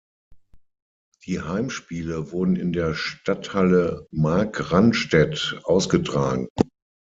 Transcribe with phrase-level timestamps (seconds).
[1.27, 6.47] Die Heimspiele wurden in der Stadthalle Markranstädt ausgetragen.